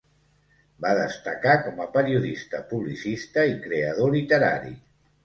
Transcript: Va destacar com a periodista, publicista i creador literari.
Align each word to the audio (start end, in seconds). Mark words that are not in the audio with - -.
Va 0.85 0.93
destacar 0.99 1.53
com 1.67 1.83
a 1.85 1.87
periodista, 1.97 2.63
publicista 2.71 3.45
i 3.51 3.55
creador 3.67 4.15
literari. 4.17 4.73